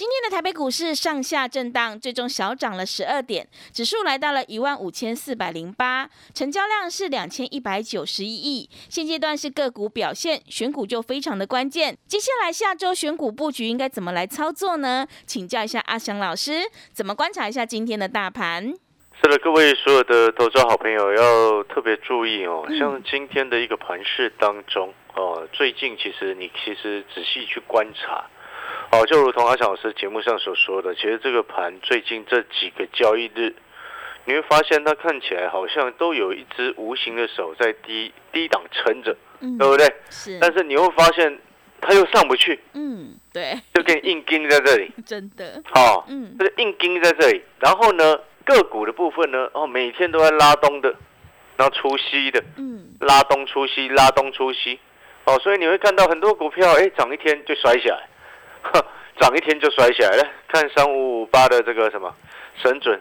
[0.00, 8.70] 今天的台北股市上下震荡，最终小涨了十二点，指数来到了一万五千四百零八，成交量是两千一百九十一亿。
[8.88, 11.98] 现阶段是个股表现，选股就非常的关键。
[12.06, 15.06] 接下来下周选股布局应该怎么来操作呢？
[15.26, 16.62] 请教一下阿翔老师，
[16.94, 18.72] 怎么观察一下今天的大盘？
[19.22, 28.24] 是的，各位所有的投资好朋友要特别注意哦，像今天的一个盘市当中哦，最近其实你其实仔细去观察。
[28.92, 33.54] 哦，就如同阿强老师节目上所说的，其实这个盘最近这几个交易日，
[34.24, 39.86] 你会发现它看起来好像都有一只无形的手在低低档撑着，对不对？
[40.10, 40.38] 是。
[40.40, 41.38] 但是你会发现
[41.80, 45.62] 它又上不去，嗯，对，就跟硬钉在这里， 真的。
[45.72, 50.92] 好，嗯，这个硬钉在这里，然后呢，个股的部分呢，哦，每天都在拉东的，
[51.56, 54.80] 然后出西的，嗯，拉东出西，拉东出西，
[55.26, 58.08] 哦，所以你会看到很多股票，哎，涨一天就摔下来。
[59.20, 62.14] 涨一天就摔起来了，看三五五八的这个什么
[62.62, 62.98] 神准，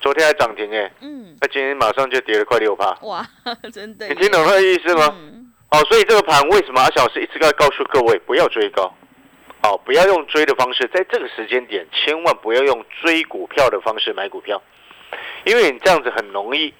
[0.00, 3.26] 昨天还涨停哎，嗯，那今天马上就跌了快六趴，哇，
[3.72, 5.16] 真的，你听懂那个意思吗？
[5.70, 8.94] 哦，所以这个盘为什么阿小是一直在告诉各位不要追高，
[9.62, 14.62] 哦，不要用追的方式，在这个时间点千万不要用追股票的方式买股票，
[15.44, 16.74] 因为你这样子很容易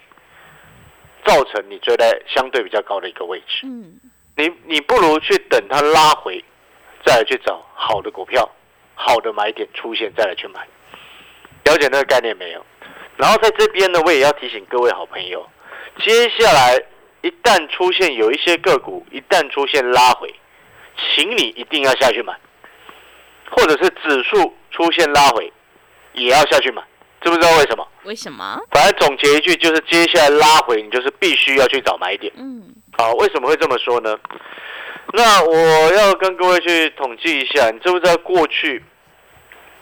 [1.25, 3.99] 造成你追在相对比较高的一个位置，嗯，
[4.35, 6.43] 你你不如去等它拉回。
[7.05, 8.49] 再来去找好的股票，
[8.95, 10.67] 好的买点出现，再来去买。
[11.65, 12.65] 了解那个概念没有？
[13.15, 15.47] 然后在这边呢，我也要提醒各位好朋友，
[15.99, 16.77] 接下来
[17.21, 20.33] 一旦出现有一些个股，一旦出现拉回，
[20.97, 22.35] 请你一定要下去买，
[23.51, 25.51] 或者是指数出现拉回，
[26.13, 26.81] 也要下去买。
[27.21, 27.87] 知不知道为什么？
[28.03, 28.59] 为什么？
[28.71, 32.33] 反正总结一句，就是接下来拉回，你就是必须要去找买点。
[32.35, 32.61] 嗯。
[32.97, 34.17] 好，为什么会这么说呢？
[35.15, 38.83] 那我要跟各位去统计一下，你知不知道过去？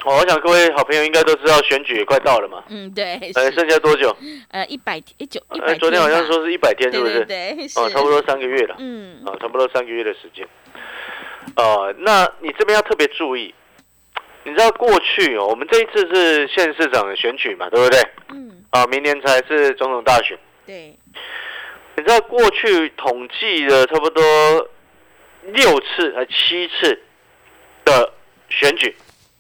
[0.04, 2.62] 我想各位好朋友应该都知道，选举也快到了嘛。
[2.70, 3.18] 嗯，对。
[3.36, 4.14] 呃，剩下多久？
[4.50, 5.74] 呃，一百天，九一百。
[5.76, 7.24] 昨天好像说是一百天，是不是？
[7.26, 8.76] 对，哦，差不多三个月了。
[8.80, 9.24] 嗯。
[9.26, 10.46] 啊，差不多三个月的时间。
[11.56, 13.54] 呃，那你这边要特别注意，
[14.44, 18.02] 你知道过去哦，我们这一次是县市长的选举嘛，对不对？
[18.34, 18.66] 嗯。
[18.72, 20.38] 啊，明年才是总统大选。
[20.66, 20.98] 对。
[21.96, 24.22] 你知道过去统计的差不多。
[25.44, 27.02] 六次和七次
[27.84, 28.14] 的
[28.50, 28.96] 选举，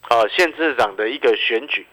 [0.10, 1.86] 啊，县市长的一个选举，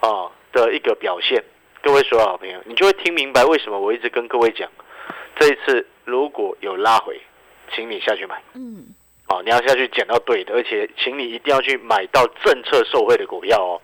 [0.00, 1.42] 啊的一个表现，
[1.82, 4.70] 各位所有好朋友，你就会听明白为什么我一直跟各位讲，
[5.38, 7.18] 这一次如果有拉回，
[7.74, 8.94] 请你下去买，嗯，
[9.28, 13.80] 啊，你要下去捡到对的，而且请你一定要去买到政策受惠的股票哦。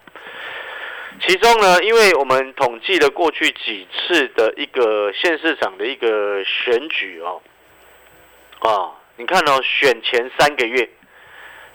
[1.27, 7.41] 其中呢，因为我们统计了过去几次的一个县市长的一个选举哦，
[8.61, 8.98] 啊。
[9.19, 10.89] 你看哦，选前三个月，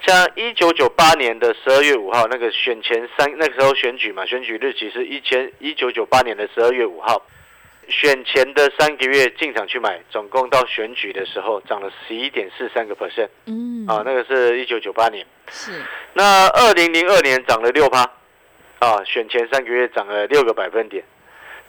[0.00, 7.22] 像一九九八年的十二月五号那个选前三那个时候选举嘛，选举日期是一千一九九八年的十二月五号，
[7.86, 15.82] 选前的三个月进场去买，总共到选举的时候涨了十一点四三个 percent，嗯，啊，那个是一九九八年，是，
[16.14, 18.10] 那二零零二年涨了六趴，
[18.78, 21.04] 啊，选前三个月涨了六个百分点。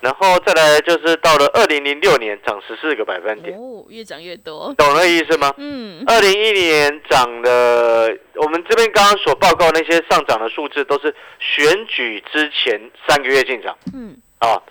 [0.02, 5.52] 然后再来就是到了二零零六年涨十四个百分点，哦，越涨越多，懂那意思吗？
[5.58, 14.62] 嗯，二零一零年涨了，我们这边刚刚所报告那些上涨的数字都是选举之前三个月进场，嗯，啊，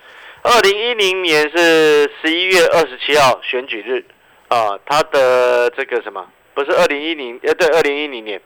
[0.43, 4.05] 二零一零年是十一月二十七号选举日，
[4.49, 6.25] 啊，它的这个什么？
[6.55, 8.41] 不是二零一零，呃，对，二零一零年，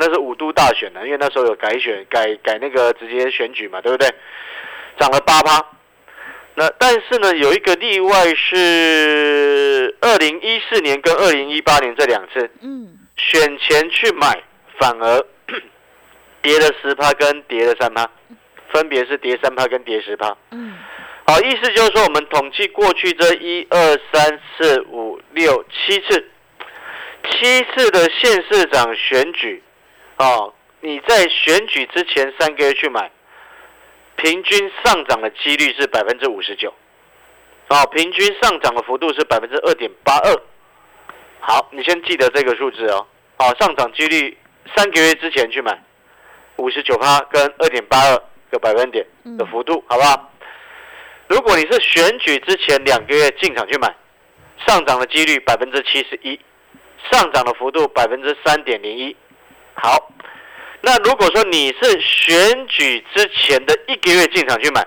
[0.00, 4.08] 那是五都大选呢，因为那时候有改选改改那个直接选举嘛，对不对？
[4.98, 5.64] 涨了八趴。
[6.56, 14.40] 那但是呢，有一个例外是二零一四年跟二零一八年这两次，嗯，选前去买
[14.78, 15.26] 反而
[16.42, 18.08] 跌了十趴跟跌了三趴，
[18.72, 20.74] 分别是跌三趴跟跌十趴，嗯，
[21.26, 26.24] 好，意思就是说我们统计过去这一二三四五六七次，
[27.30, 29.60] 七次的县市长选举，
[30.18, 33.10] 哦，你在选举之前三个月去买。
[34.16, 36.72] 平均上涨的几率是百分之五十九，
[37.68, 40.42] 哦，平均上涨的幅度是百分之二点八二。
[41.40, 43.06] 好，你先记得这个数字哦。
[43.36, 44.36] 好，上涨几率
[44.74, 45.78] 三个月之前去买，
[46.56, 49.04] 五十九趴跟二点八二个百分点
[49.36, 50.30] 的幅度，好不好？
[51.26, 53.94] 如果你是选举之前两个月进场去买，
[54.66, 56.38] 上涨的几率百分之七十一，
[57.10, 59.16] 上涨的幅度百分之三点零一。
[59.74, 60.12] 好，
[60.84, 64.86] 那如果说你是选举之前的一个月进场去买，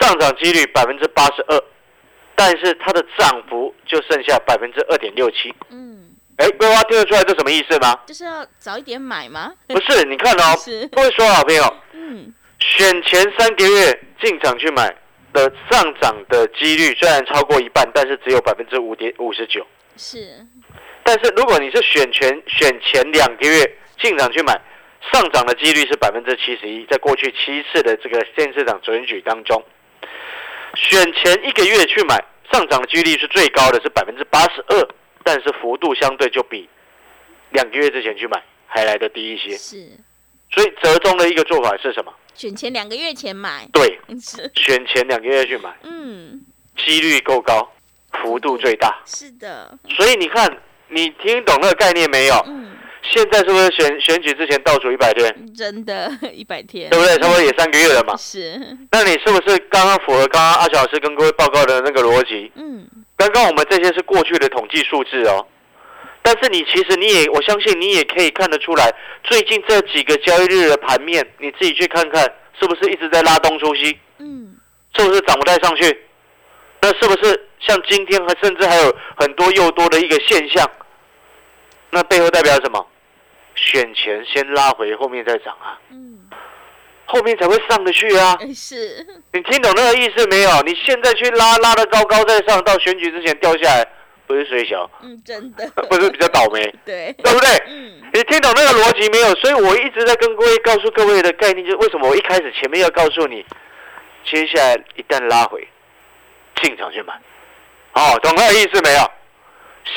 [0.00, 1.62] 上涨几率百分之八十二，
[2.34, 5.54] 但是它的涨幅就剩下百分之二点六七。
[5.70, 7.94] 嗯，哎，桂花听得出来这什么意思吗？
[8.06, 9.52] 就是要早一点买吗？
[9.68, 14.92] 不是，你看哦 是，各位所有好朋友，嗯，选前三个月进场去买
[15.32, 19.64] 的上涨的几率虽然超过一半，但是只有百分之五点五十九。
[19.96, 20.44] 是，
[21.04, 24.60] 但是如果你是选前选前两个月进场去买，
[25.12, 26.84] 上涨的几率是百分之七十一。
[26.86, 29.62] 在过去七次的这个县市长准举当中，
[30.74, 32.22] 选前一个月去买，
[32.52, 34.88] 上涨的几率是最高的，是百分之八十二，
[35.22, 36.68] 但是幅度相对就比
[37.50, 39.56] 两个月之前去买还来得低一些。
[39.56, 39.88] 是，
[40.50, 42.12] 所以折中的一个做法是什么？
[42.34, 46.44] 选前两个月前买，对，是，选前两个月去买，嗯，
[46.76, 47.72] 几率够高，
[48.12, 49.00] 幅度最大。
[49.06, 50.54] 是的，所以你看，
[50.88, 52.34] 你听懂那个概念没有？
[52.46, 52.76] 嗯，
[53.10, 57.16] 现在是不是选选举之前倒数一百天，真的， 一百天，对不对？
[57.18, 58.14] 差不多也三个月了嘛。
[58.18, 58.60] 是，
[58.90, 62.50] 那你是不是刚刚符合刚刚阿小老师跟各位报告的那个逻辑？
[62.56, 62.86] 嗯，
[63.16, 65.46] 刚刚我们这些是过去的统计数字哦，
[66.22, 68.92] 但是你其实你也，我相信你也可以看得出来，
[69.24, 72.22] 最近这几个交易日的盘面，你自己去看看，
[72.60, 73.98] 是不是一直在拉东出西？
[74.18, 74.56] 嗯，
[74.94, 76.00] 是不是涨不太上去？
[76.80, 80.68] 那是不是像今天还甚至还有很多又多的一个现象？
[81.90, 82.86] 那背后代表什么？
[83.56, 86.28] 选前先拉回，后面再涨啊，嗯，
[87.06, 88.36] 后面才会上得去啊！
[88.40, 90.60] 哎是，你听懂那个意思没有？
[90.62, 93.86] 你现在去拉拉的高高在上，到选举之前掉下来，
[94.26, 97.48] 不是水小，嗯，真的， 不是比较倒霉， 对，对不对？
[97.68, 99.34] 嗯，你听懂那个逻辑没有？
[99.36, 103.44] 所以我一直在跟各位告诉各位的概念，就是为什么我一开始前面要告诉你，
[104.24, 105.66] 接下来一旦拉回，
[106.62, 107.14] 进场去买。
[107.94, 109.10] 哦，懂那个意思没有？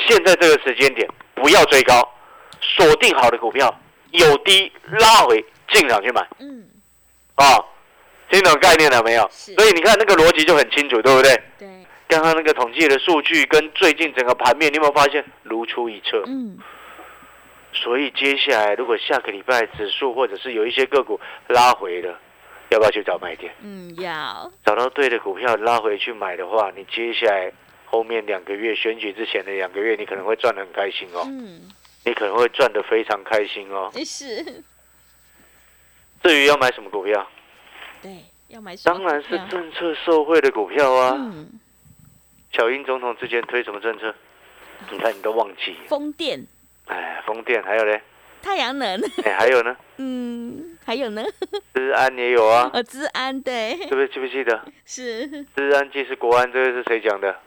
[0.08, 2.08] 现在这个时间点不要追高，
[2.62, 3.74] 锁定好的股票
[4.12, 6.28] 有低拉回进场去买。
[6.40, 6.68] 嗯，
[7.38, 7.66] 哦，
[8.30, 9.30] 听懂概念了没有？
[9.32, 11.42] 是所以你看那个逻辑就很清楚，对不对？
[11.58, 11.68] 对，
[12.08, 16.24] 刚刚那个统计的数据跟最近整个盘面，你有没有发现如出一辙？
[16.26, 16.58] 嗯，
[17.72, 22.20] 所以接下来如果下个礼拜指数或者是有一些个股拉回了，
[22.70, 23.54] 要不要去找买点？
[23.62, 27.52] 嗯，要，找到对的股票拉回去买的话，你接下来
[27.86, 31.62] 后面两个月选举之前的两个月，你可能会赚得很开心哦，嗯，
[32.10, 33.92] 你可能会赚得非常开心哦。
[33.94, 34.44] 哎是，
[36.24, 37.30] 至于要买什么股票，
[38.02, 41.16] 对，要买什么当然是政策受惠的股票啊。
[41.16, 41.48] 嗯，
[42.52, 44.14] 小英总统之前推什么政策？
[44.92, 45.76] 你看你都忘记。
[45.88, 46.44] 风电、
[46.88, 48.02] 哎，风电还有嘞，
[48.42, 51.24] 太阳能， 哎，还有呢，嗯，还有呢，
[51.76, 54.08] 治安也有啊，呃，治安对，对不对？
[54.08, 54.60] 记不记得？
[54.84, 57.40] 是，治安既是国安，这个是谁讲的？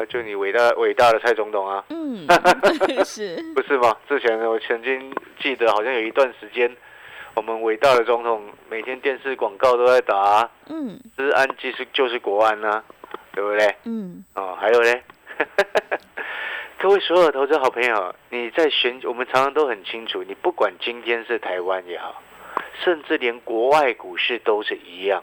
[0.00, 2.26] 那就你伟大伟大的蔡总统啊，嗯，
[3.04, 3.94] 是，不是吗？
[4.08, 6.74] 之前我曾经记得，好像有一段时间，
[7.34, 12.82] 我们伟大的总统每天电视广告都在打啊嗯治安既是就是国安啊，
[13.34, 13.76] 对不对？
[13.84, 15.02] 嗯，哦，还有嘞，
[16.80, 22.22] 各位所有的投资好朋友，你在选，我们常常都很清楚，你不管今天是台湾也好，
[22.82, 25.22] 甚至连国外股市都是一样，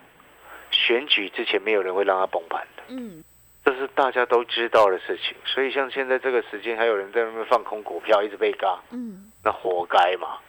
[0.70, 3.37] 选举之前没有人会让它崩盘的，嗯，这
[3.78, 5.36] 是大家都知道的事情。
[5.46, 10.40] 所以像现在这个时间，还有人在那边放空股票，一直被嘎，嗯，那活该嘛。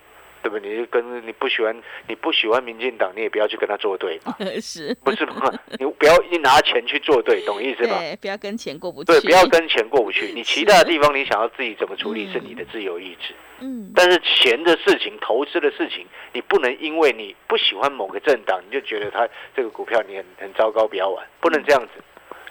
[0.40, 0.70] 对不对？
[0.70, 5.52] 你就跟你不喜欢你不喜欢民进党，你也不要去跟他作对嘛， 是，不是吗？
[5.80, 7.98] 你不要一拿钱去作对，懂意思吗？
[7.98, 10.30] 对，不要跟钱过不去，对，不要跟钱过不去。
[10.32, 22.00] 你其他的地方你想要自己怎么处理是你的自由意志，嗯，但是钱的事情、投资的事情，你不能因为你不喜欢某个政党，你就觉得他这个股票你很很糟糕，不要玩，不能这样子。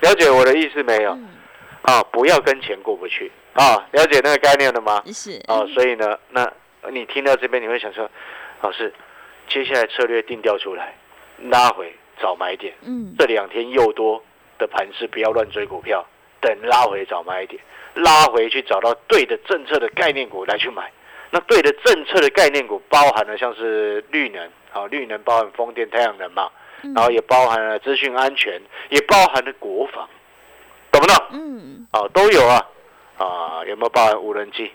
[0.01, 1.12] 了解我的意思没有？
[1.12, 1.27] 嗯
[1.84, 3.88] 啊，不要跟钱过不去啊！
[3.94, 5.01] 了解那个概念了吗？
[5.06, 6.51] 是，哦，所以呢，那
[6.89, 8.10] 你听到这边你会想说，
[8.60, 8.94] 老师，
[9.48, 10.94] 接下来策略定调出来，
[11.50, 12.74] 拉回找买点。
[12.82, 14.22] 嗯，这两天又多
[14.58, 16.06] 的盘势，不要乱追股票，
[16.42, 17.62] 等拉回找买点，
[17.94, 20.92] 拉回去找到对的政策的概念股来去买。
[21.32, 26.51] 那对的政策的概念股包含了像是绿能，啊，绿能包含风电、太阳能嘛，嗯
[26.96, 30.07] 然后也包含了资讯安全，也包含了国防，
[30.91, 31.15] 懂不懂？
[31.31, 32.65] 嗯，哦，都有啊，
[33.17, 34.72] 啊，有没有包含无人机？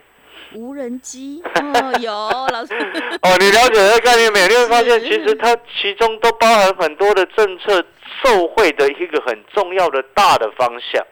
[0.54, 2.12] 无人机 哦，有
[2.48, 2.74] 老师
[3.22, 4.48] 哦，你了解这个概念没有？
[4.48, 7.82] 你会发现，其实它其中都包含很多的政策
[8.22, 11.06] 受惠的一个很重要的大的方向。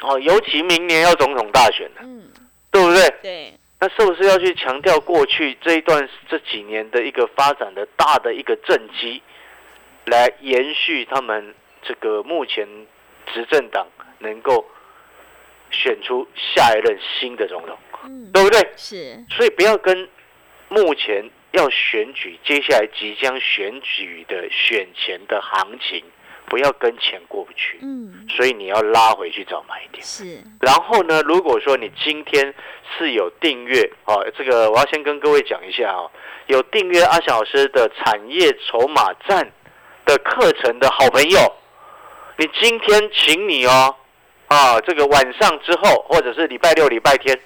[0.00, 2.24] 哦，尤其明年要总统大选了，嗯，
[2.70, 3.14] 对不对？
[3.22, 9.22] 对，那是不是要去强调过去这一段这几年的一个发展的大的一个政绩，
[10.06, 12.66] 来延续他们这个目前
[13.32, 13.86] 执政党
[14.18, 14.64] 能够
[15.70, 18.72] 选出下一任新的总统，嗯，对不对？
[18.76, 20.08] 是，所以不要跟
[20.68, 26.04] 目前要选举、接下来即将选举的选前的行情，
[26.46, 27.78] 不要跟钱过不去。
[27.82, 30.04] 嗯，所以你要拉回去找买点。
[30.04, 32.54] 是，然后呢，如果说你今天
[32.96, 36.10] 是有订阅哦，这个我要先跟各位讲一下哦，
[36.46, 39.52] 有订阅阿小老师的产业筹码站
[40.06, 41.38] 的课程的好朋友，
[42.38, 43.94] 你今天请你哦，
[44.46, 47.38] 啊，这个晚上之后或者是礼拜六、礼拜天，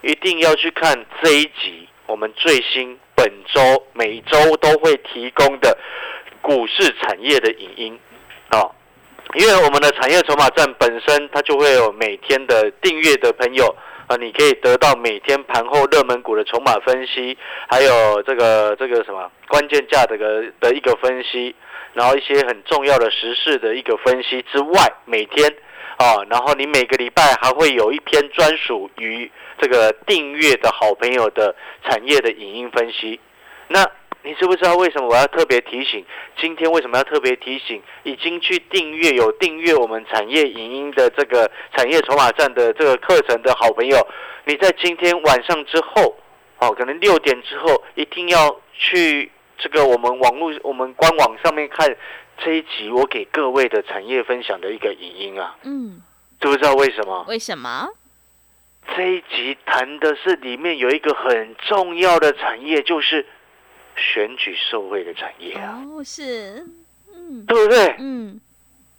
[0.00, 3.60] 一定要去看这一集我们最新本周
[3.92, 5.76] 每周都会提供的
[6.40, 8.00] 股市产业的影音
[8.48, 8.66] 啊。
[9.34, 17.36] 因为我们的产业筹码站本身，它就会有每天的订阅的朋友啊，你可以得到每天盘后热门筹码分析，
[17.68, 21.54] 还有这个这个什么关键价的个的一个分析，
[21.92, 25.50] 然后一些很重要的时事的一个分析之外，每天
[25.98, 29.30] 啊，然后你每个礼拜还会有一篇专属于
[29.60, 31.54] 这个订阅的好朋友的
[31.84, 33.20] 产业的影音分析，
[33.68, 33.84] 那。
[34.24, 36.04] 你知不知道为什么我要特别提醒？
[36.36, 37.80] 今天为什么要特别提醒？
[38.02, 43.96] 已经去订阅有订阅我们产业影音的这个产业筹码站的这个课程的好朋友，
[44.44, 46.16] 你在今天晚上之后，
[46.58, 51.96] 哦，可能六点之后，一定要去这个我们网络我们官网上面看
[52.38, 56.02] 这一集我给各位的产业分享的一个影音啊，嗯，
[56.40, 57.24] 知不知道为什么？
[57.28, 57.88] 为什么？
[58.96, 63.26] 这一集谈的是里面有一个很重要的产业，就是。
[64.00, 66.64] 选举受贿的产业啊，哦，是，
[67.12, 67.96] 嗯，对不对？
[67.98, 68.40] 嗯，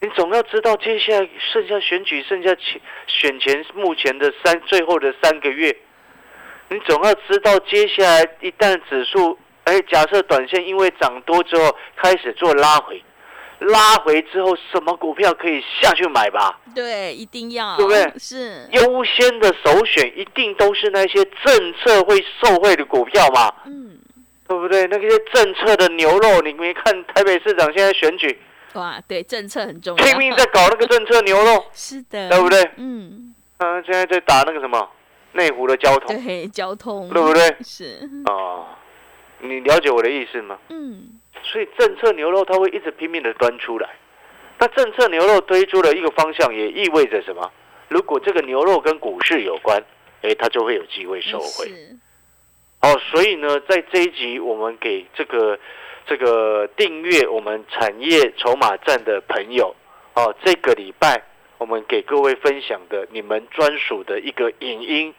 [0.01, 5.73] 你总要知道接下来剩下选举，剩下前选前目前的三最后的三个月，
[6.69, 13.03] 你总要知道接下来一旦指数，哎，假设短线因为涨多之后开始做拉回，
[13.59, 16.59] 拉回之后什么股票可以下去买吧？
[16.75, 23.51] 对，一定要，对不对是，优先的首选一定都是那些政策会受惠的股票嘛？
[23.65, 23.97] 嗯，
[24.47, 24.85] 对不对？
[24.87, 28.39] 那些政策的牛肉，你没看台北市长现在选举
[28.73, 32.63] 哇，对，政策很重要，拼命在搞那个政策牛肉， 是的，对不对？
[32.77, 34.87] 嗯，嗯、现在在打那个什么
[35.33, 37.55] 内湖的交通，对，交通，对不对？
[37.63, 38.65] 是，哦，
[39.39, 40.57] 你了解我的意思吗？
[40.69, 43.89] 嗯，所以政策牛肉它会一直拼命的端出来。
[44.57, 47.49] 那政策牛肉推出了一个方向，也意味着什么？
[47.87, 49.81] 如果这个牛肉跟股市有关，
[50.21, 51.71] 哎，它就会有机会收回。
[52.81, 55.57] 哦，所以呢，在这一集我们给这个
[56.05, 59.75] 这个订阅我们产业筹码站的朋友，
[60.15, 61.21] 哦，这个礼拜
[61.59, 65.13] 我们给各位分享的你们专属的一个影音，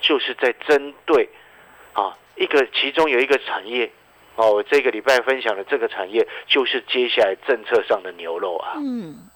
[0.00, 1.30] 就是在针对
[1.94, 3.90] 啊一个其中有一个产业，
[4.36, 9.30] 哦，我这个礼拜分享的这个产业就是接下来政策上的牛肉啊，嗯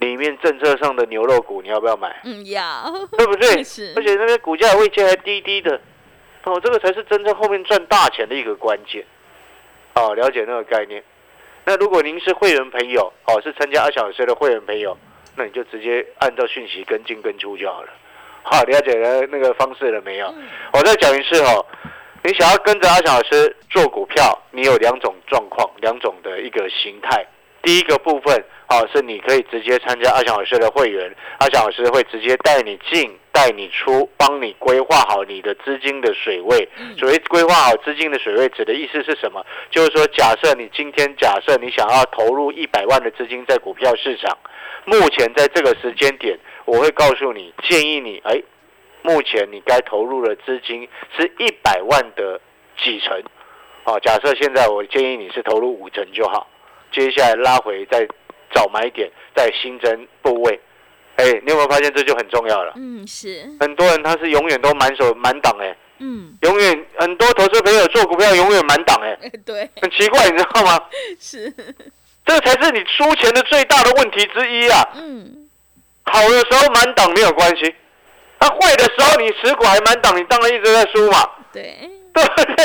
[0.00, 2.20] 里面政策上的牛肉股你要不要买？
[2.24, 2.84] 嗯，要，
[3.16, 3.62] 对不对？
[3.64, 5.80] 是而且那边股价位阶还低低的，
[6.42, 9.04] 哦，这个才是真正后面赚大钱的一个关键。
[9.94, 11.02] 哦，了解那个概念。
[11.64, 14.98] 那如果您是会员朋友，哦，是参加阿小师的会员朋友，
[15.36, 17.88] 那你就直接按照讯息跟进跟出就好了。
[18.42, 20.26] 好，了解了那个方式了没有？
[20.28, 21.64] 嗯我再讲一次哦，
[22.22, 27.26] 你想要跟着阿翔老师做股票，你有两种状况，两种的一个形态。
[27.62, 36.68] 第一个部分啊，是你可以直接参加阿翔老师的会员，阿翔老师会直接带你进、带你出，帮你规划好你的资金的水位。
[36.98, 39.42] 所谓规划好资金的水位，指的意思是什么？
[39.70, 44.36] 就是说，假设你今天假设你想要投入一百万的资金在股票市场，
[44.84, 48.42] 目前在这个时间点，我会告诉你，建议你，哎，
[49.02, 52.40] 目前你该投入的资金是一百万的
[52.78, 53.22] 几成？
[53.84, 56.48] 哦，假设现在我建议你是投入五成就好，
[56.92, 58.06] 接下来拉回再
[58.52, 60.58] 找买点，再新增部位。
[61.16, 62.72] 哎，你有没有发现这就很重要了？
[62.76, 70.80] 嗯，是，很多人他是永远都满手满档哎，嗯，永远很多投资朋友做股票永远满档哎，哎， 对，很奇怪，你知道吗？
[71.20, 71.54] 是，
[72.26, 74.88] 这才是你输钱的最大的问题之一啊！
[74.94, 75.48] 嗯，
[76.04, 77.74] 好的时候满档没有关系，
[78.40, 81.78] 那、坏的时候你持股还满档，你当然一直在输嘛，对，
[82.14, 82.64] 对不对？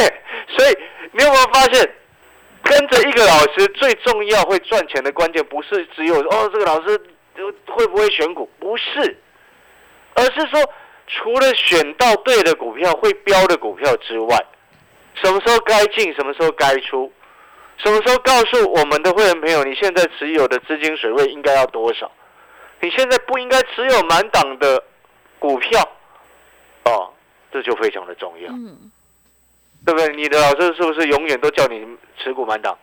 [0.57, 0.77] 所以
[1.11, 1.89] 你有没有发现，
[2.63, 6.99] 跟着一个老师最重要会赚钱的关键，不是只有哦这个老师
[7.35, 9.17] 呃会不会选股，不是，
[10.13, 10.59] 而是说
[11.07, 14.37] 除了选到对的股票、会标的股票之外，
[15.21, 17.11] 什么时候该进，什么时候该出，
[17.83, 22.11] 什么时候告诉我们的会员朋友，你现在持有的资金水位应该要多少？
[22.81, 24.81] 你现在不应该持有满档的
[25.37, 25.81] 股票，
[26.85, 27.11] 哦，
[27.51, 28.91] 这就非常的重要，嗯，
[29.85, 30.09] 对不对？
[30.15, 31.85] 你的老师是不是永远都叫你
[32.17, 32.77] 持股满档，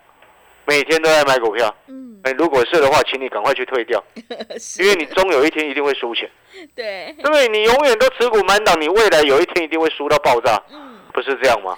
[0.66, 1.74] 每天都在买股票？
[1.88, 4.02] 嗯，哎，如果是的话，请你赶快去退掉，
[4.78, 6.30] 因为你终有一天一定会输钱。
[6.74, 7.48] 对，对不对？
[7.48, 11.76] 你永远都持股满档，你未来有一天一定会输到爆炸，嗯，不是这样吗？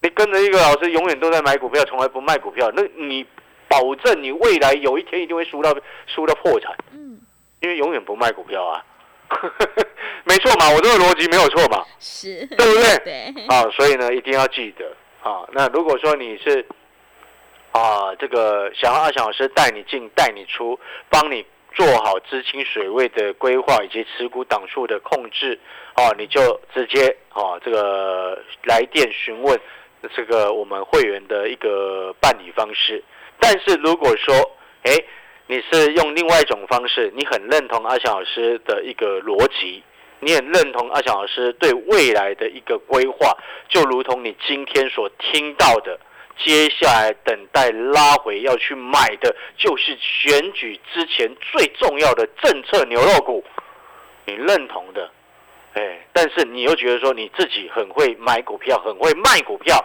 [0.00, 3.26] 你跟着一个老师永远都在买股票，从来不卖股票，那你
[3.68, 5.74] 保证你未来有一天一定会输到
[6.06, 7.20] 输到破产，嗯，
[7.60, 8.84] 因为永远不卖股票啊。
[10.24, 12.98] 没错嘛，我这个逻辑没有错嘛，是，对不对？
[13.04, 14.86] 对，啊，所以呢，一定要记得
[15.22, 15.46] 啊。
[15.52, 16.64] 那如果说你是
[17.72, 20.78] 啊，这个想要阿翔老师带你进、带你出，
[21.10, 25.58] 帮你做好资金水位的规划以及持股档数的控制，
[25.92, 29.60] 啊，你就直接啊，这个来电询问
[30.14, 33.02] 这个我们会员的一个办理方式。
[33.40, 34.34] 但是如果说，
[34.82, 34.92] 哎，
[35.46, 39.82] 你是用另外一种方式，你很认同阿翔老师的一个逻辑，
[40.20, 43.36] 你很认同阿翔老师对未来的一个规划，
[43.68, 45.98] 就如同你今天所听到的，
[46.44, 53.44] 接下来等待拉回要去买的，就是选举之前最重要的政策牛肉股，
[54.26, 55.10] 你认同的，
[55.78, 59.76] 哎，但是你又觉得说你自己很会买股票，很会卖股票，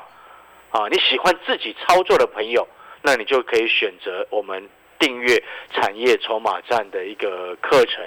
[0.72, 2.68] 啊，你喜欢自己操作的朋友，
[3.04, 8.04] 那你就可以选择我们订阅产业筹码站的一个课程。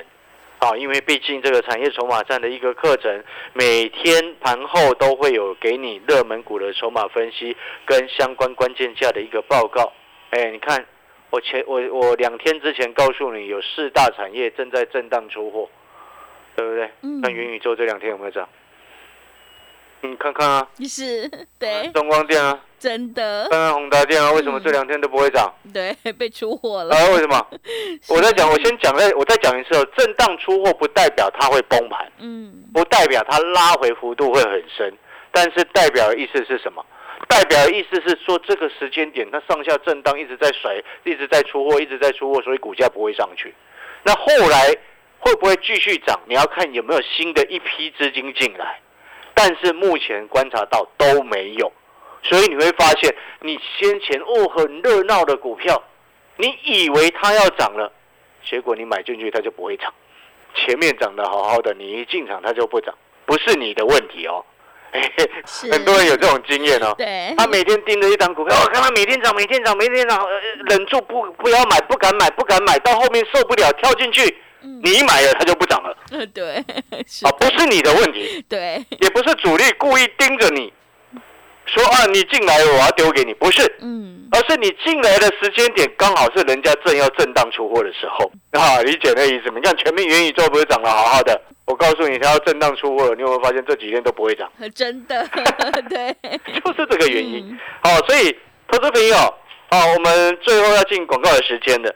[0.58, 9.92] 啊，因为毕竟这个产业筹码站的一个课程，每天盘后都会有给你热门股的筹码分析跟相关关键价的一个报告。
[10.30, 10.84] 哎，你看，
[11.30, 15.68] 我前我我两天之前告诉你有四大产业正在震荡出货，
[16.56, 16.90] 对不对？
[17.02, 18.48] 嗯那元宇宙这两天有没有涨？
[20.02, 25.52] 你看看啊，是，对，中光电啊，真的，看看宏达电啊，为什么这两天都不会涨？
[25.72, 27.46] 对，被出货了，啊，为什么？
[28.08, 32.12] 我在讲，我先讲再，我再讲一次哦，震荡出货不代表它会崩盘。
[32.18, 34.92] 嗯，不代表它拉回幅度会很深，
[35.32, 36.84] 但是代表的意思是什么？
[37.26, 43.52] 代表的意思是说，这个时间点它上下震荡，一直在甩，一直在出货，一直在出货，所以股价不会上去。
[44.04, 44.76] 那后来
[45.18, 46.18] 会不会继续涨？
[46.26, 48.80] 你要看有没有新的一批资金进来。
[49.34, 51.70] 但是目前观察到都没有，
[52.22, 55.82] 所以你会发现，你先前哦很热闹的股票，
[56.36, 57.92] 你以为它要涨了，
[58.48, 59.92] 结果你买进去它就不会涨。
[60.54, 62.94] 前面涨得好好的，你一进场它就不涨，
[63.26, 64.42] 不是你的问题哦。
[65.70, 66.94] 很多人有这种经验哦。
[66.96, 74.34] 对，他每天盯着一档股票，我看他每天涨，每天涨，每天涨，呃忍住不不要买，不敢买，不敢买，到后面受不了跳进去，嗯
[74.82, 75.96] 你一买了它就不涨了。
[76.10, 76.56] 呃，对，
[77.22, 80.72] 啊，，不是你的问题，对，也不是主力故意盯着你，
[81.66, 89.54] 说啊你进来了我要丢给你，不是，嗯，而是你进来的时间点刚好是人家正要震荡出货的时候，啊，理解那意思吗？
[89.56, 94.50] 你看全面元宇宙不是涨得好好的，我告诉你它要震荡出货了，你有没有发现这几天都不会涨？
[94.74, 95.26] 真的，
[95.90, 96.14] 对，
[96.64, 97.48] 就是这个原因。
[97.50, 97.58] 嗯。
[97.82, 98.36] 好、所以
[98.70, 99.16] 投资朋友，
[99.70, 101.94] 好、我们最后要进广告的时间了。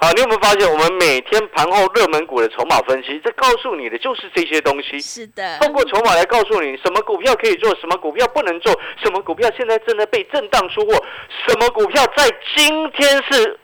[0.00, 5.00] 好，你有没有发现，我们每天盘后热门股的筹码分析，这告诉你的就是这些东西。
[5.00, 11.04] 是的，通过筹码来告诉你什么股票可以做，什么股票不能做，什么股票现在正在被震荡出货，
[11.48, 13.58] 什么股票在今天是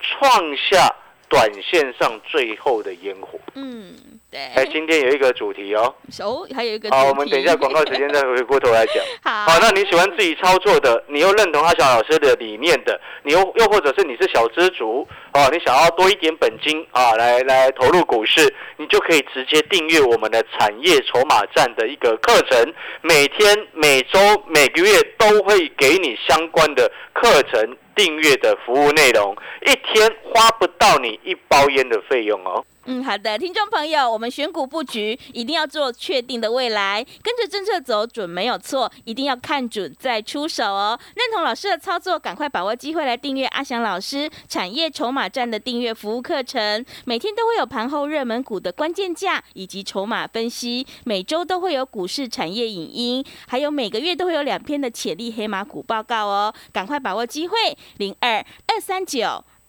[0.00, 0.88] 创下
[1.28, 3.38] 短线上最后的烟火。
[3.54, 8.94] 嗯，哎，今天有一个主题哦，哦，还有一个好，我们等一下广告时间再回过头来讲。
[9.22, 32.64] 好，好，那你喜欢自己操作的，你又认同阿小老师的理念的，你又又或者是你是小资族哦，你想要多一点本金啊，来来投入股市，你就可以直接订阅我们的产业筹码站的一个课程，每天、每周、每个月都会给你相关的课程订阅的服务内容，一天花不到你一包烟的费用哦。
[32.86, 40.98] 嗯，好的，听众朋友，我们选股布局一定要做确定的未来，跟着政策走准没有错，一定要看准再出手哦。
[41.14, 57.56] 认同老师的操作，赶快把握机会来订阅阿翔老师产业筹码站的订阅服务课程，每天都会有盘后热门股的关键价以及筹码分析，每周都会有股市产业影音，还有每个月都会有两篇的潜力黑马股报告哦，赶快把握机会，
[57.98, 59.44] 零二二三九。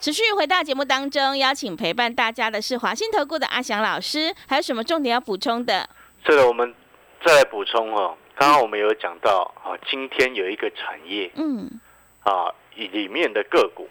[0.00, 5.86] 持续回到节目当中，邀请陪伴大家的是华信投顾的阿翔老师，还有什么重点要补充的？
[6.24, 6.74] 这个我们
[7.22, 8.16] 再来补充哦。
[8.34, 11.78] 刚刚我们有讲到啊，今天有一个产业，嗯，
[12.20, 13.90] 啊，里面的个股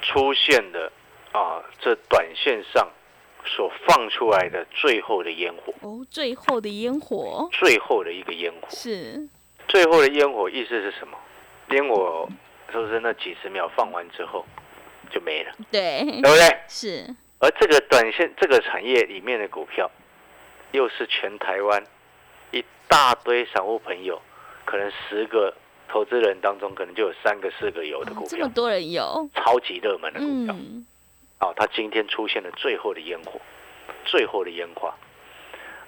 [0.00, 0.92] 出现的
[1.32, 2.88] 啊，这短线上
[3.44, 9.28] 所放出来的最后的烟火，哦，最后的烟火最后的一个烟火，是
[9.66, 11.18] 最后的烟火意思是什么？
[11.70, 12.28] 烟火
[12.70, 14.46] 是不是那几十秒放完之后
[15.10, 16.60] 就没了，对，对不对？
[16.68, 17.06] 是
[17.40, 19.90] 而这个短线这个产业里面的股票，
[20.72, 21.82] 又是全台湾
[22.50, 24.20] 一大堆散户朋友，
[24.64, 25.54] 可能十个
[25.88, 30.54] 投资人当中，可能就有三个、四个有的股票，哦这么多人有，超级热门的股票。
[30.56, 30.86] 嗯，
[31.38, 33.40] 啊，它今天出现了最后的烟火，
[34.04, 34.94] 最后的烟花。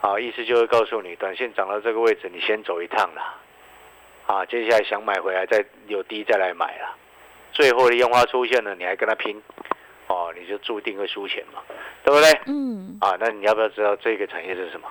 [0.01, 3.39] 啊，意思就是告诉你，短线涨到这个位置，你先走一趟啦。
[4.27, 6.97] 啊，接下来想买回来再有低再来买啦。
[7.53, 9.41] 最后的烟花出现了，你还跟他拼，
[10.09, 11.61] 哦，你就注定会输钱嘛，
[12.05, 12.41] 对不对？
[12.47, 14.89] 嗯，啊，那你要不要知道这个产业是什么？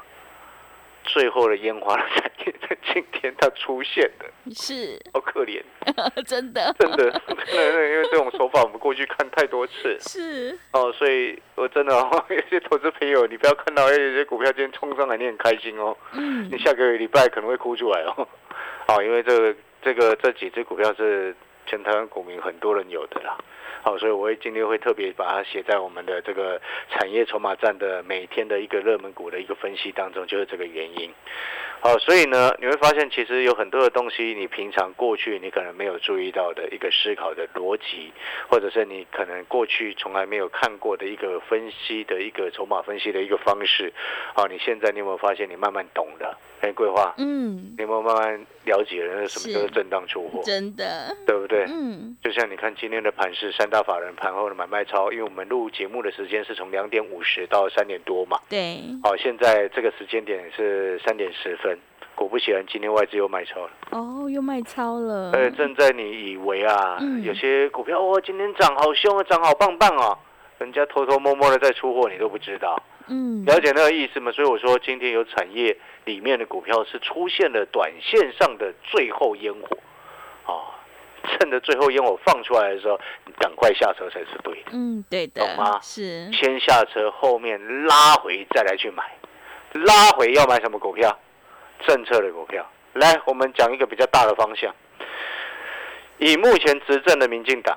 [1.03, 5.01] 最后的烟花的产业在今天它出现的，是。
[5.11, 5.59] 好可怜，
[6.27, 9.97] 真的，真的，真的，因为这种手法我们过去看太多次。
[9.99, 10.57] 是。
[10.73, 16.47] 哦，所以我真的、哦、 有些投资朋友，你不要看到哎有些股票今天冲上来，你很开心哦，嗯。
[16.51, 18.27] 你下个礼拜可能会哭出来哦，
[18.87, 23.37] 哦，因为这个这个这几只股票是全台湾股民很多人有的啦。
[23.83, 31.11] 好，所以我会今天会特别把它写在我们的这个产业筹码站的每天的一个热门股的一个分析当中，就是这个原因。
[31.79, 38.13] 好，所以呢，你会发现其实有很多的东西，你平常过去你可能没有注意到的一个思考的逻辑，
[38.47, 43.91] 或者是你可能过去从来没有看过的一个分析的一个筹码分析的一个方式。
[44.35, 46.37] 好，你现在你有没有发现你慢慢懂了？
[46.61, 50.41] 哎，桂花，嗯，你有没有慢慢了解了那什么叫做是震荡出货？
[50.43, 51.65] 真的，对不对？
[51.67, 61.75] 嗯，就像你看今天的盘市，三大法人盘后的买卖超，因为我们录节目的时间是从两点五十到三点多嘛，对，好，现在这个时间点是三点十分，
[62.13, 63.71] 果不其然，今天外资又卖超了。
[63.89, 67.23] 哦，又卖超了，呃，正在你以为啊，嗯。
[67.23, 70.15] 有些股票哦，今天涨好凶啊，涨好棒棒啊，
[70.59, 74.31] 人家偷偷摸摸的在出货，你都不知道，嗯，了解那个意思吗？
[74.31, 79.77] 所以我说今天有产业里面的股票是出现了短线上的最后烟火，
[80.45, 80.79] 啊，
[81.27, 84.71] 趁着最后烟火放出来的时候，你赶快下车才是对的。
[84.71, 89.03] 嗯，对的懂吗，是，先下车，后面拉回再来去买，
[89.73, 91.19] 拉回要买什么股票？
[91.85, 92.65] 政策的股票。
[92.93, 94.73] 来，我们讲一个比较大的方向。
[96.17, 97.75] 以目前执政的民进党，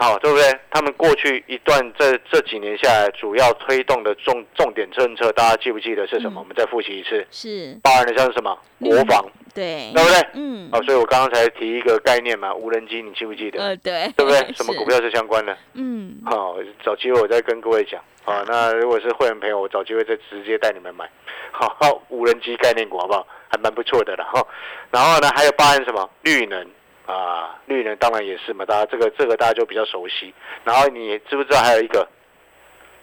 [0.00, 0.44] 好，对不对？
[0.70, 6.40] 他们过去一段这这几年下来，主要推动的重重点政策，大家记不记得是什么？
[6.40, 8.56] 嗯我们再复习一次，是，包含的像是什么？
[8.78, 10.26] 嗯国防，对，对不对？
[10.34, 13.60] 嗯，好，所以我刚刚才提一个概念嘛，无人机，你记不记得？
[13.60, 14.38] 呃，对，对不对？
[14.54, 14.84] 什么股？
[14.84, 15.56] 票是相关的？
[15.74, 18.00] 嗯，好，找机会我再跟各位讲。
[18.22, 21.10] 好，那如果是会员朋友，我找机会再直接带你们买。
[21.50, 23.26] 好，好无人机概念股好不好？
[23.50, 24.46] 还蛮不错的了哈。
[24.92, 26.64] 然后呢，还有包含什么绿能
[27.12, 27.58] 啊？
[27.66, 30.32] 绿人当然也是嘛，大家这个这个大家就比较熟悉。
[30.64, 32.06] 然后你知不知道还有一个，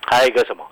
[0.06, 0.66] 还有一个什么？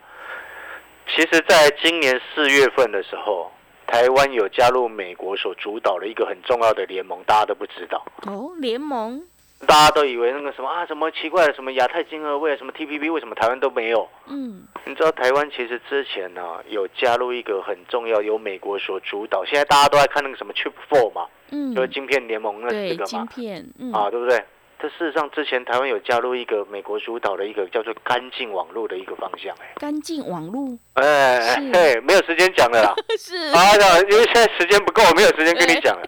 [1.06, 3.52] 其实，在今年四月份的时候，
[3.86, 8.02] 台湾有加入美国所主导的一个很重要的联盟，大家都不知道。
[8.26, 9.22] 哦，联盟，
[9.64, 14.08] 大家都以为那个什么啊，什么奇怪的什么亚太金额为、什么 TPP，为什么台湾都没有？
[14.26, 24.42] 嗯，你知道台湾其实之前呢、有加入一个很重要，由美国所主导，现在大家都在看那个什么 Chip Four 嘛，嗯，就是晶片联盟那四对，个嘛，晶片，嗯，啊，对不对？
[24.84, 32.94] 这事实上之前台湾有加入一个美国主导的一个叫做干净网络的一个方向、哎，干净网络哎哎是哎，没有时间讲了啦。
[33.18, 33.72] 是，啊，
[34.10, 36.06] 因为现在时间不够，没有时间跟你讲了。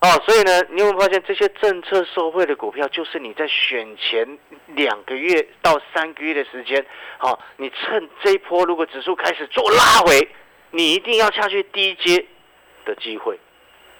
[0.00, 4.38] 哦，所以呢，你有没有发现这些政策受惠的股票，就是你在选前
[4.74, 6.84] 两个月到三个月的时间，
[7.16, 10.28] 好、你趁这一波如果指数开始做拉回，
[10.70, 12.26] 你一定要下去低阶
[12.84, 13.40] 的机会，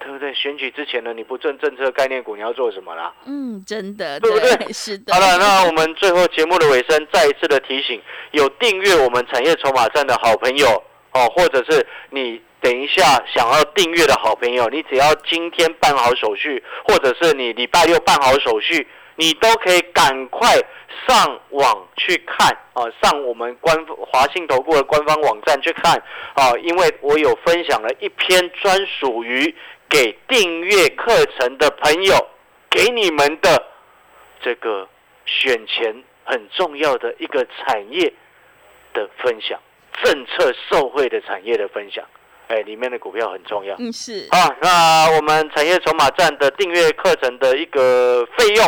[0.03, 0.33] 对不对？
[0.33, 3.13] 选举之前呢，你不正政策概念股，你要做什么啦？
[3.25, 10.67] 嗯，真的，对不对 是的，好了，那我们最后节目的尾声，再一次的提醒，有订阅我们产业筹码站的好朋友
[11.13, 13.01] 哦，或者是你等一下
[13.33, 20.47] 想要订阅的好朋友，你只要今天办好手续，或者是你礼拜六办好手续，你都可以赶快
[21.07, 26.01] 上网去看啊，上我们官华信投顾的官方网站去看
[26.35, 29.53] 啊，因为我有分享了一篇专属于
[29.93, 32.15] 给订阅课程的朋友
[32.67, 33.63] 给你们的
[34.41, 34.89] 这个
[35.23, 38.11] 选前很重要的一个产业
[38.91, 39.59] 的分享，
[40.01, 42.03] 政策受惠的产业的分享。
[42.47, 43.75] 哎，里面的股票很重要。
[43.77, 44.27] 嗯，是。
[44.31, 48.65] 好，那我们产业筹码站的订阅课程的一个费用。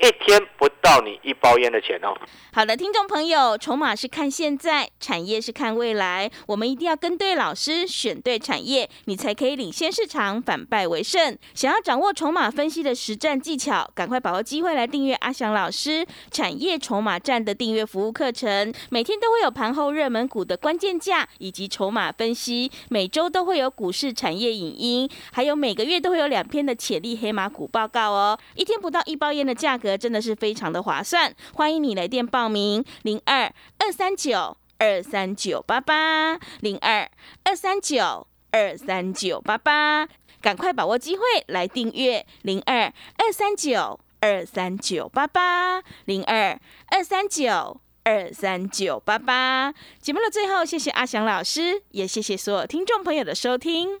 [0.00, 2.12] 一天不到你一包烟的钱哦。
[2.52, 11.36] 好的，听众朋友，筹码是看现在，产业是看未来，我们一定要跟对老师，选对产业，你才可以领先市场，反败为胜。
[11.54, 28.38] 想要掌握筹码分析的实战技巧，赶快把握机会来订阅阿翔老师产业筹码站的订阅服务课程，每天都会有盘后热门股的关键价以及筹码分析，每周都会有股市产业影音，还有每个月都会有两篇的潜力黑马股报告哦。
[28.54, 29.98] 一天不到一包烟的价格。
[29.98, 37.10] 真的是非常的划算，欢迎你来电报名零二二三九二三九八八零二
[37.42, 40.08] 二三九二三九八八，
[40.40, 49.74] 赶快把握机会来订阅零二二三九二三九八八零二二三九二三九八八。
[50.00, 54.00] 节目的最后，谢谢阿翔老师，也谢谢所有听众朋友的收听。